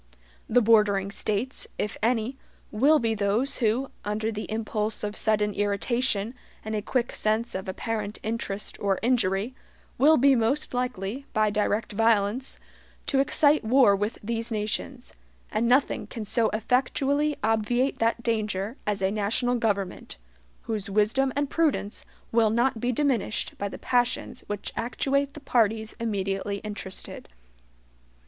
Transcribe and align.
The 0.49 0.63
bordering 0.63 1.11
States, 1.11 1.67
if 1.77 1.95
any, 2.01 2.35
will 2.71 2.97
be 2.97 3.13
those 3.13 3.57
who, 3.57 3.91
under 4.03 4.31
the 4.31 4.51
impulse 4.51 5.03
of 5.03 5.15
sudden 5.15 5.53
irritation, 5.53 6.33
and 6.65 6.73
a 6.73 6.81
quick 6.81 7.13
sense 7.13 7.53
of 7.53 7.67
apparent 7.69 8.17
interest 8.23 8.79
or 8.79 8.97
injury, 9.03 9.53
will 9.99 10.17
be 10.17 10.33
most 10.33 10.73
likely, 10.73 11.27
by 11.33 11.51
direct 11.51 11.91
violence, 11.91 12.57
to 13.05 13.19
excite 13.19 13.63
war 13.63 13.95
with 13.95 14.17
these 14.23 14.49
nations; 14.49 15.13
and 15.51 15.67
nothing 15.67 16.07
can 16.07 16.25
so 16.25 16.49
effectually 16.49 17.37
obviate 17.43 17.99
that 17.99 18.23
danger 18.23 18.77
as 18.87 19.03
a 19.03 19.11
national 19.11 19.53
government, 19.53 20.17
whose 20.63 20.89
wisdom 20.89 21.31
and 21.35 21.51
prudence 21.51 22.07
will 22.31 22.49
not 22.49 22.79
be 22.81 22.91
diminished 22.91 23.55
by 23.59 23.69
the 23.69 23.77
passions 23.77 24.43
which 24.47 24.73
actuate 24.75 25.35
the 25.35 25.39
parties 25.39 25.95
immediately 25.99 26.55
interested. 26.63 27.29